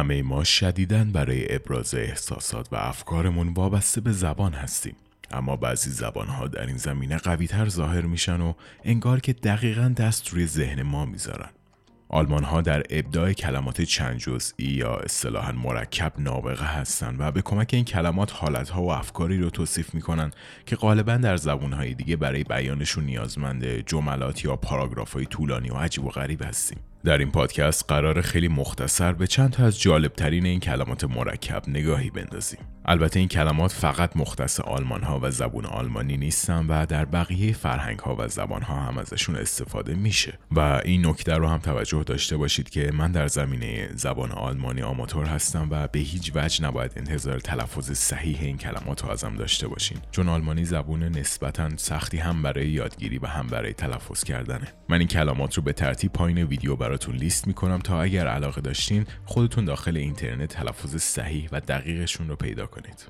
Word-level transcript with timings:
همه 0.00 0.22
ما 0.22 0.44
شدیدن 0.44 1.12
برای 1.12 1.54
ابراز 1.54 1.94
احساسات 1.94 2.72
و 2.72 2.76
افکارمون 2.76 3.48
وابسته 3.48 4.00
به 4.00 4.12
زبان 4.12 4.52
هستیم. 4.52 4.96
اما 5.30 5.56
بعضی 5.56 5.90
زبانها 5.90 6.48
در 6.48 6.66
این 6.66 6.76
زمینه 6.76 7.16
قویتر 7.16 7.68
ظاهر 7.68 8.00
میشن 8.00 8.40
و 8.40 8.52
انگار 8.84 9.20
که 9.20 9.32
دقیقا 9.32 9.94
دست 9.96 10.28
روی 10.28 10.46
ذهن 10.46 10.82
ما 10.82 11.04
می‌ذارن. 11.04 11.48
آلمان 12.08 12.44
ها 12.44 12.60
در 12.60 12.82
ابداع 12.90 13.32
کلمات 13.32 13.82
چند 13.82 14.16
جزئی 14.16 14.66
یا 14.66 14.96
اصطلاحا 14.96 15.52
مرکب 15.52 16.12
نابغه 16.18 16.64
هستند 16.64 17.16
و 17.18 17.30
به 17.30 17.42
کمک 17.42 17.70
این 17.72 17.84
کلمات 17.84 18.32
حالت 18.32 18.70
ها 18.70 18.82
و 18.82 18.92
افکاری 18.92 19.38
رو 19.38 19.50
توصیف 19.50 19.94
می‌کنن 19.94 20.30
که 20.66 20.76
غالبا 20.76 21.16
در 21.16 21.36
زبون 21.36 21.72
های 21.72 21.94
دیگه 21.94 22.16
برای 22.16 22.44
بیانشون 22.44 23.04
نیازمند 23.04 23.64
جملات 23.66 24.44
یا 24.44 24.56
پاراگراف 24.56 25.12
های 25.12 25.26
طولانی 25.26 25.70
و 25.70 25.74
عجیب 25.74 26.04
و 26.04 26.08
غریب 26.08 26.42
هستیم. 26.42 26.78
در 27.04 27.18
این 27.18 27.30
پادکست 27.30 27.84
قرار 27.88 28.20
خیلی 28.20 28.48
مختصر 28.48 29.12
به 29.12 29.26
چند 29.26 29.50
تا 29.50 29.64
از 29.64 29.80
جالبترین 29.80 30.46
این 30.46 30.60
کلمات 30.60 31.04
مرکب 31.04 31.62
نگاهی 31.68 32.10
بندازیم. 32.10 32.60
البته 32.84 33.18
این 33.18 33.28
کلمات 33.28 33.72
فقط 33.72 34.16
مختص 34.16 34.60
آلمان 34.60 35.02
ها 35.02 35.18
و 35.22 35.30
زبون 35.30 35.66
آلمانی 35.66 36.16
نیستن 36.16 36.66
و 36.66 36.86
در 36.86 37.04
بقیه 37.04 37.52
فرهنگ 37.52 37.98
ها 37.98 38.16
و 38.18 38.28
زبان 38.28 38.62
ها 38.62 38.80
هم 38.80 38.98
ازشون 38.98 39.36
استفاده 39.36 39.94
میشه. 39.94 40.38
و 40.50 40.80
این 40.84 41.06
نکته 41.06 41.34
رو 41.34 41.48
هم 41.48 41.58
توجه 41.58 42.02
داشته 42.02 42.36
باشید 42.36 42.70
که 42.70 42.90
من 42.94 43.12
در 43.12 43.28
زمینه 43.28 43.88
زبان 43.94 44.32
آلمانی 44.32 44.82
آماتور 44.82 45.26
هستم 45.26 45.68
و 45.70 45.88
به 45.88 45.98
هیچ 45.98 46.32
وجه 46.34 46.64
نباید 46.64 46.92
انتظار 46.96 47.38
تلفظ 47.38 47.90
صحیح 47.90 48.38
این 48.40 48.58
کلمات 48.58 49.04
رو 49.04 49.10
ازم 49.10 49.34
داشته 49.36 49.68
باشین. 49.68 49.98
چون 50.10 50.28
آلمانی 50.28 50.64
زبون 50.64 51.02
نسبتا 51.02 51.68
سختی 51.76 52.18
هم 52.18 52.42
برای 52.42 52.68
یادگیری 52.68 53.18
و 53.18 53.26
هم 53.26 53.46
برای 53.46 53.72
تلفظ 53.72 54.24
کردنه. 54.24 54.66
من 54.88 54.98
این 54.98 55.08
کلمات 55.08 55.54
رو 55.54 55.62
به 55.62 55.72
ترتیب 55.72 56.12
پایین 56.12 56.38
ویدیو 56.38 56.76
براتون 56.90 57.16
لیست 57.16 57.46
می‌کنم 57.46 57.78
تا 57.78 58.02
اگر 58.02 58.26
علاقه 58.26 58.60
داشتین 58.60 59.06
خودتون 59.24 59.64
داخل 59.64 59.96
اینترنت 59.96 60.48
تلفظ 60.48 60.96
صحیح 60.96 61.48
و 61.52 61.60
دقیقشون 61.60 62.28
رو 62.28 62.36
پیدا 62.36 62.66
کنید. 62.66 63.06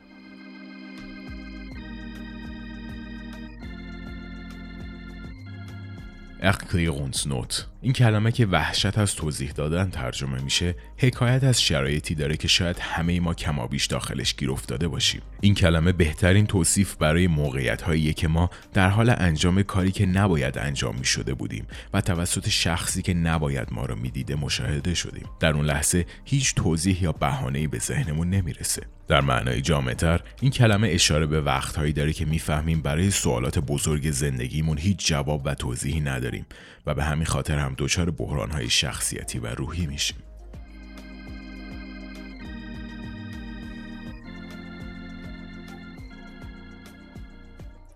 نوت 7.27 7.70
این 7.83 7.93
کلمه 7.93 8.33
که 8.33 8.47
وحشت 8.47 8.99
از 8.99 9.15
توضیح 9.15 9.51
دادن 9.51 9.91
ترجمه 9.91 10.43
میشه 10.43 10.75
حکایت 10.97 11.45
از 11.45 11.63
شرایطی 11.63 12.15
داره 12.15 12.37
که 12.37 12.49
شاید 12.49 12.79
همه 12.79 13.21
ما 13.21 13.35
کمابیش 13.35 13.87
داخلش 13.87 14.37
گیر 14.37 14.51
افتاده 14.51 14.89
باشیم. 14.89 15.23
این 15.41 15.55
کلمه 15.55 15.93
بهترین 15.93 16.47
توصیف 16.47 16.95
برای 16.95 17.27
موقعیت 17.27 17.83
هایی 17.83 18.13
که 18.13 18.29
ما 18.29 18.51
در 18.73 18.89
حال 18.89 19.15
انجام 19.19 19.63
کاری 19.63 19.93
که 19.93 20.07
نباید 20.07 20.59
انجام 20.59 20.97
می 20.97 21.05
شده 21.05 21.35
بودیم 21.35 21.67
و 21.95 22.01
توسط 22.01 22.49
شخصی 22.49 23.03
که 23.03 23.15
نباید 23.15 23.69
ما 23.71 23.85
رو 23.85 23.97
می‌دیده 23.97 24.35
مشاهده 24.35 24.95
شدیم. 24.95 25.27
در 25.41 25.53
اون 25.53 25.67
لحظه 25.67 26.07
هیچ 26.25 26.55
توضیح 26.55 27.03
یا 27.03 27.13
بهانه‌ای 27.13 27.67
به 27.67 27.79
ذهنمون 27.79 28.31
نمی‌رسه. 28.31 28.83
در 29.09 29.21
معنای 29.21 29.61
جامعتر 29.61 30.21
این 30.41 30.51
کلمه 30.51 30.89
اشاره 30.89 31.27
به 31.27 31.41
وقتهایی 31.41 31.93
داره 31.93 32.13
که 32.13 32.25
می‌فهمیم 32.25 32.83
برای 32.83 33.11
سوالات 33.11 33.59
بزرگ 33.59 34.11
زندگیمون 34.11 34.79
هیچ 34.79 35.07
جواب 35.07 35.43
و 35.45 35.55
توضیحی 35.55 36.01
نداریم 36.01 36.47
و 36.87 36.95
به 36.95 37.05
همین 37.05 37.27
خاطر 37.27 37.59
هم 37.59 37.70
دچار 37.79 38.11
بحرانهای 38.11 38.71
شخصیتی 38.71 39.39
و 39.39 39.47
روحی 39.47 39.87
میشیم. 39.87 40.17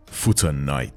فوتون 0.06 0.64
نایت. 0.64 0.94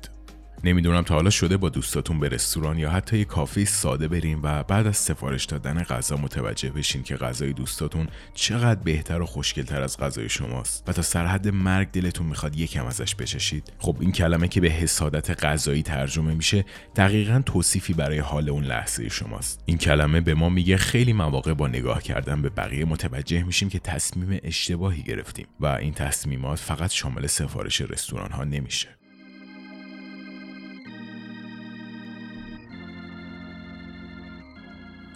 نمی‌دونم 0.63 1.01
تا 1.01 1.15
حالا 1.15 1.29
شده 1.29 1.57
با 1.57 1.69
دوستاتون 1.69 2.19
به 2.19 2.29
رستوران 2.29 2.79
یا 2.79 2.91
حتی 2.91 3.17
یه 3.17 3.25
کافه 3.25 3.65
ساده 3.65 4.07
بریم 4.07 4.39
و 4.43 4.63
بعد 4.63 4.87
از 4.87 4.97
سفارش 4.97 5.45
دادن 5.45 5.83
غذا 5.83 6.17
متوجه 6.17 6.69
بشین 6.69 7.03
که 7.03 7.15
غذای 7.15 7.53
دوستاتون 7.53 8.07
چقدر 8.33 8.79
بهتر 8.83 9.21
و 9.21 9.25
خوشگلتر 9.25 9.81
از 9.81 9.97
غذای 9.97 10.29
شماست. 10.29 10.83
و 10.87 10.93
تا 10.93 11.01
سرحد 11.01 11.47
مرگ 11.47 11.91
دلتون 11.91 12.27
می‌خواد 12.27 12.55
یکم 12.55 12.85
ازش 12.85 13.15
بچشید. 13.15 13.73
خب 13.79 13.97
این 13.99 14.11
کلمه 14.11 14.47
که 14.47 14.61
به 14.61 14.69
حسادت 14.69 15.45
غذایی 15.45 15.83
ترجمه 15.83 16.33
میشه 16.33 16.65
دقیقا 16.95 17.41
توصیفی 17.45 17.93
برای 17.93 18.19
حال 18.19 18.49
اون 18.49 18.63
لحظه 18.63 19.09
شماست. 19.09 19.63
این 19.65 19.77
کلمه 19.77 20.21
به 20.21 20.33
ما 20.33 20.49
میگه 20.49 20.77
خیلی 20.77 21.13
مواقع 21.13 21.53
با 21.53 21.67
نگاه 21.67 22.03
کردن 22.03 22.41
به 22.41 22.49
بقیه 22.49 22.85
متوجه 22.85 23.43
میشیم 23.43 23.69
که 23.69 23.79
تصمیم 23.79 24.39
اشتباهی 24.43 25.03
گرفتیم 25.03 25.47
و 25.59 25.65
این 25.65 25.93
تصمیمات 25.93 26.59
فقط 26.59 26.91
شامل 26.91 27.27
سفارش 27.27 27.81
رستوران 27.81 28.31
ها 28.31 28.43
نمیشه. 28.43 28.87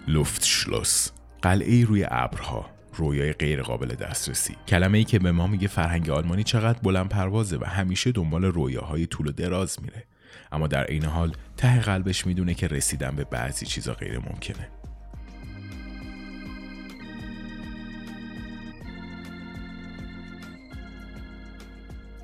لوفتشلوس 0.08 1.10
قلعه 1.42 1.84
روی 1.84 2.06
ابرها 2.10 2.70
رویای 2.94 3.32
غیر 3.32 3.62
قابل 3.62 3.94
دسترسی. 3.94 4.56
کلمه 4.68 4.98
ای 4.98 5.04
که 5.04 5.18
به 5.18 5.32
ما 5.32 5.46
میگه 5.46 5.68
فرهنگ 5.68 6.10
آلمانی 6.10 6.42
چقدر 6.42 6.78
بلند 6.82 7.08
پروازه 7.08 7.56
و 7.56 7.64
همیشه 7.64 8.12
دنبال 8.12 8.44
رویاهای 8.44 9.06
طول 9.06 9.26
و 9.26 9.32
دراز 9.32 9.82
میره. 9.82 10.04
اما 10.52 10.66
در 10.66 10.84
عین 10.84 11.04
حال 11.04 11.36
ته 11.56 11.80
قلبش 11.80 12.26
می‌دونه 12.26 12.54
که 12.54 12.68
رسیدن 12.68 13.16
به 13.16 13.24
بعضی 13.24 13.66
چیزا 13.66 13.94
غیر 13.94 14.18
ممکنه. 14.18 14.68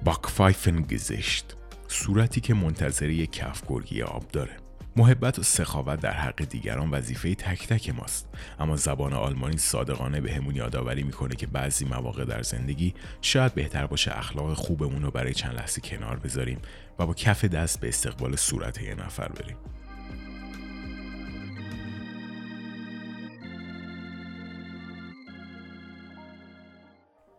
باکفایفن 0.04 0.82
گزشت 0.82 1.56
صورتی 1.88 2.40
که 2.40 2.54
منتظر 2.54 3.10
یک 3.10 3.32
کفگرگی 3.32 4.02
آب 4.02 4.28
داره. 4.28 4.56
محبت 4.98 5.38
و 5.38 5.42
سخاوت 5.42 6.00
در 6.00 6.12
حق 6.12 6.44
دیگران 6.44 6.90
وظیفه 6.90 7.34
تک 7.34 7.66
تک 7.66 7.90
ماست. 7.90 8.28
اما 8.58 8.76
زبان 8.76 9.12
آلمانی 9.12 9.58
صادقانه 9.58 10.20
به 10.20 10.32
همون 10.32 10.56
یادآوری 10.56 11.02
می‌کنه 11.02 11.36
که 11.36 11.46
بعضی 11.46 11.84
مواقع 11.84 12.24
در 12.24 12.42
زندگی 12.42 12.94
شاید 13.22 13.54
بهتر 13.54 13.86
باشه 13.86 14.18
اخلاق 14.18 14.54
خوبمون 14.54 15.02
رو 15.02 15.10
برای 15.10 15.34
چند 15.34 15.54
لحظه 15.54 15.80
کنار 15.80 16.16
بذاریم 16.16 16.58
و 16.98 17.06
با 17.06 17.14
کف 17.14 17.44
دست 17.44 17.80
به 17.80 17.88
استقبال 17.88 18.36
صورت 18.36 18.82
یه 18.82 18.94
نفر 18.94 19.28
بریم. 19.28 19.56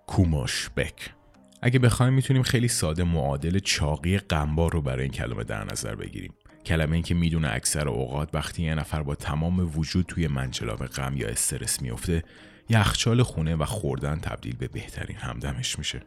کوماش 0.07 0.69
بک. 0.77 1.13
اگه 1.61 1.79
بخوایم 1.79 2.13
می‌تونیم 2.13 2.43
خیلی 2.43 2.67
ساده 2.67 3.03
معادل 3.03 3.59
چاقی 3.59 4.17
قنبار 4.17 4.71
رو 4.71 4.81
برای 4.81 5.03
این 5.03 5.11
کلمه 5.11 5.43
در 5.43 5.63
نظر 5.71 5.95
بگیریم. 5.95 6.33
کلمه 6.69 6.93
این 6.93 7.03
که 7.03 7.15
می‌دونه 7.15 7.49
اکثر 7.51 7.87
اوقات 7.87 8.29
وقتی 8.33 8.63
یه 8.63 8.75
نفر 8.75 9.03
با 9.03 9.15
تمام 9.15 9.77
وجود 9.77 10.05
توی 10.05 10.27
منجلاب 10.27 10.85
غم 10.85 11.17
یا 11.17 11.27
استرس 11.27 11.81
میفته 11.81 12.23
یخچال 12.69 13.23
خونه 13.23 13.55
و 13.55 13.65
خوردن 13.65 14.19
تبدیل 14.19 14.55
به 14.55 14.67
بهترین 14.67 15.17
همدمش 15.17 15.79
میشه. 15.79 16.01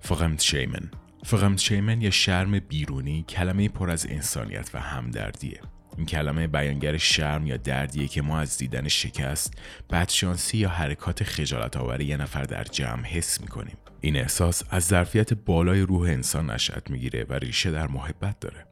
فقمت 0.00 0.42
شیمن. 0.42 0.90
فقمت 1.24 1.58
شیمن 1.58 2.00
یه 2.00 2.10
شرم 2.10 2.58
بیرونی 2.58 3.24
کلمه 3.28 3.68
پر 3.68 3.90
از 3.90 4.06
انسانیت 4.10 4.70
و 4.74 4.80
همدردیه. 4.80 5.60
این 5.96 6.06
کلمه 6.06 6.46
بیانگر 6.46 6.96
شرم 6.96 7.46
یا 7.46 7.56
دردیه 7.56 8.08
که 8.08 8.22
ما 8.22 8.38
از 8.38 8.58
دیدن 8.58 8.88
شکست، 8.88 9.54
بدشانسی 9.90 10.58
یا 10.58 10.68
حرکات 10.68 11.24
خجالت 11.24 11.76
آور 11.76 12.00
یه 12.00 12.16
نفر 12.16 12.42
در 12.42 12.64
جمع 12.64 13.06
حس 13.06 13.40
می‌کنیم. 13.40 13.76
این 14.00 14.16
احساس 14.16 14.62
از 14.70 14.84
ظرفیت 14.84 15.34
بالای 15.34 15.80
روح 15.80 16.08
انسان 16.08 16.50
نشأت 16.50 16.90
می‌گیره 16.90 17.24
و 17.28 17.32
ریشه 17.32 17.70
در 17.70 17.86
محبت 17.86 18.40
داره. 18.40 18.66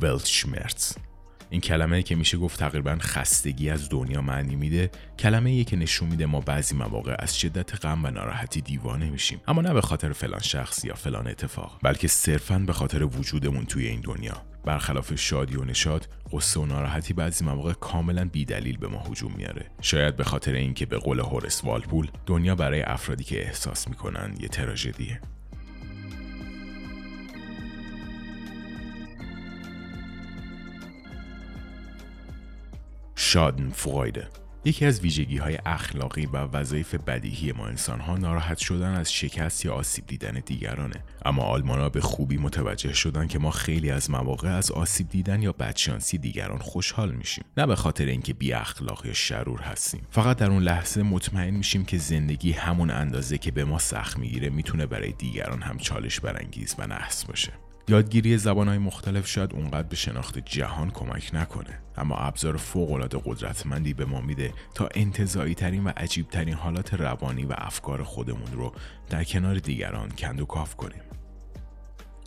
ولتشمرتز 0.00 0.96
این 1.50 1.60
کلمه 1.60 2.02
که 2.02 2.14
میشه 2.14 2.38
گفت 2.38 2.58
تقریبا 2.60 2.96
خستگی 3.00 3.70
از 3.70 3.88
دنیا 3.88 4.20
معنی 4.20 4.56
میده 4.56 4.90
کلمه 5.18 5.64
که 5.64 5.76
نشون 5.76 6.08
میده 6.08 6.26
ما 6.26 6.40
بعضی 6.40 6.74
مواقع 6.74 7.16
از 7.18 7.38
شدت 7.38 7.84
غم 7.84 8.04
و 8.04 8.10
ناراحتی 8.10 8.60
دیوانه 8.60 9.10
میشیم. 9.10 9.40
اما 9.48 9.62
نه 9.62 9.74
به 9.74 9.80
خاطر 9.80 10.12
فلان 10.12 10.40
شخص 10.40 10.84
یا 10.84 10.94
فلان 10.94 11.26
اتفاق 11.26 11.78
بلکه 11.82 12.08
صرفا 12.08 12.58
به 12.58 12.72
خاطر 12.72 13.04
وجودمون 13.04 13.66
توی 13.66 13.86
این 13.86 14.00
دنیا. 14.00 14.42
برخلاف 14.64 15.14
شادی 15.14 15.56
و 15.56 15.64
نشاد 15.64 16.08
قصه 16.32 16.60
و 16.60 16.66
ناراحتی 16.66 17.14
بعضی 17.14 17.44
مواقع 17.44 17.72
کاملا 17.72 18.24
بیدلیل 18.24 18.78
به 18.78 18.88
ما 18.88 18.98
هجوم 18.98 19.32
میاره. 19.36 19.70
شاید 19.80 20.16
به 20.16 20.24
خاطر 20.24 20.52
اینکه 20.52 20.86
به 20.86 20.98
قول 20.98 21.20
هورس 21.20 21.64
والپول 21.64 22.10
دنیا 22.26 22.54
برای 22.54 22.82
افرادی 22.82 23.24
که 23.24 23.46
احساس 23.46 23.88
می‌کنن 23.88 24.34
یه 24.40 24.48
تراژدیه. 24.48 25.20
شادن 33.36 33.70
فویده 33.70 34.28
یکی 34.64 34.86
از 34.86 35.00
ویژگی 35.00 35.36
های 35.36 35.58
اخلاقی 35.66 36.26
و 36.26 36.36
وظایف 36.36 36.94
بدیهی 36.94 37.52
ما 37.52 37.66
انسان 37.66 38.00
ها 38.00 38.16
ناراحت 38.16 38.58
شدن 38.58 38.94
از 38.94 39.12
شکست 39.12 39.64
یا 39.64 39.74
آسیب 39.74 40.06
دیدن 40.06 40.42
دیگرانه. 40.46 41.04
اما 41.24 41.42
آلمان 41.42 41.88
به 41.88 42.00
خوبی 42.00 42.36
متوجه 42.36 42.92
شدن 42.92 43.26
که 43.26 43.38
ما 43.38 43.50
خیلی 43.50 43.90
از 43.90 44.10
مواقع 44.10 44.48
از 44.48 44.70
آسیب 44.70 45.08
دیدن 45.08 45.42
یا 45.42 45.52
بدشانسی 45.52 46.18
دیگران 46.18 46.58
خوشحال 46.58 47.12
میشیم. 47.12 47.44
نه 47.56 47.66
به 47.66 47.76
خاطر 47.76 48.04
اینکه 48.04 48.34
بی 48.34 48.52
اخلاق 48.52 49.06
یا 49.06 49.12
شرور 49.12 49.60
هستیم. 49.60 50.06
فقط 50.10 50.36
در 50.36 50.50
اون 50.50 50.62
لحظه 50.62 51.02
مطمئن 51.02 51.54
میشیم 51.54 51.84
که 51.84 51.98
زندگی 51.98 52.52
همون 52.52 52.90
اندازه 52.90 53.38
که 53.38 53.50
به 53.50 53.64
ما 53.64 53.78
سخت 53.78 54.18
می‌گیره 54.18 54.50
می‌تونه 54.50 54.86
برای 54.86 55.12
دیگران 55.12 55.62
هم 55.62 55.78
چالش 55.78 56.20
برانگیز 56.20 56.74
و 56.78 56.86
نحس 56.86 57.24
باشه. 57.24 57.52
یادگیری 57.88 58.38
زبانهای 58.38 58.78
مختلف 58.78 59.26
شاید 59.26 59.52
اونقدر 59.52 59.88
به 59.88 59.96
شناخت 59.96 60.38
جهان 60.38 60.90
کمک 60.90 61.30
نکنه. 61.32 61.78
اما 61.96 62.16
ابزار 62.16 62.56
فوقالعاده 62.56 63.18
قدرتمندی 63.24 63.94
به 63.94 64.04
ما 64.04 64.20
میده 64.20 64.52
تا 64.74 64.88
انتظایی 64.94 65.54
ترین 65.54 65.84
و 65.84 65.92
عجیب 65.96 66.28
ترین 66.28 66.54
حالات 66.54 66.94
روانی 66.94 67.44
و 67.44 67.54
افکار 67.58 68.02
خودمون 68.02 68.52
رو 68.52 68.72
در 69.10 69.24
کنار 69.24 69.54
دیگران 69.54 70.10
کند 70.10 70.40
و 70.40 70.44
کاف 70.44 70.76
کنیم. 70.76 71.00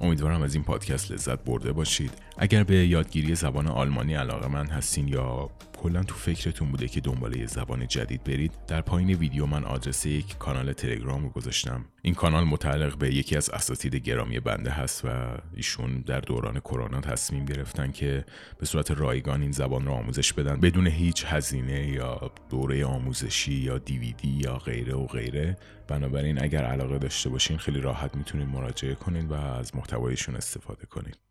امیدوارم 0.02 0.42
از 0.42 0.56
این 0.56 0.64
پادکست 0.64 1.12
لذت 1.12 1.44
برده 1.44 1.72
باشید. 1.72 2.12
اگر 2.38 2.64
به 2.64 2.88
یادگیری 2.88 3.36
زبان 3.36 3.68
آلمانی 3.68 4.14
علاقه 4.14 4.48
من 4.48 4.68
هستین 4.68 5.08
یا 5.08 5.50
کلا 5.80 6.04
تو 6.04 6.16
فکرتون 6.16 6.72
بوده 6.72 6.88
که 6.88 7.02
دنبال 7.02 7.36
یه 7.36 7.46
زبان 7.46 7.88
جدید 7.88 8.24
برید؟ 8.24 8.52
در 8.68 8.82
پایین 8.82 9.10
ویدیو 9.10 9.46
من 9.46 9.66
آدرس 9.66 10.06
یک 10.06 10.38
کانال 10.38 10.74
تلگرام 10.74 11.24
رو 11.24 11.30
گذاشتم. 11.30 11.86
این 12.02 12.14
کانال 12.14 12.44
متعلق 12.44 12.98
به 12.98 13.16
یکی 13.16 13.38
از 13.38 13.50
اساتید 13.50 13.96
گرامی 13.96 14.40
بنده 14.40 14.70
هست 14.70 15.06
و 15.06 15.10
ایشون 15.56 16.02
در 16.02 16.20
دوران 16.20 16.60
کرونا 16.60 17.02
تصمیم 17.02 17.46
گرفتن 17.46 17.92
که 17.92 18.26
به 18.60 18.66
صورت 18.66 18.92
رایگان 18.92 19.42
این 19.42 19.52
زبان 19.52 19.86
رو 19.86 19.92
آموزش 19.92 20.34
بدن. 20.34 20.60
بدون 20.60 20.88
هیچ 20.88 21.26
هزینه 21.28 21.88
یا 21.88 22.32
دوره 22.50 22.86
آموزشی 22.86 23.54
یا 23.54 23.78
دیویدی 23.78 24.30
یا 24.30 24.58
غیره 24.58 24.94
و 24.94 25.06
غیره. 25.06 25.58
بنابراین 25.88 26.44
اگر 26.44 26.64
علاقه 26.64 26.98
داشته 26.98 27.30
باشین 27.30 27.58
خیلی 27.58 27.82
راحت 27.82 28.16
می‌تونید 28.16 28.48
مراجعه 28.48 28.96
کنید 28.96 29.32
و 29.32 29.34
از 29.34 29.76
محتوایشون 29.76 30.36
استفاده 30.36 30.86
کنید. 30.86 31.29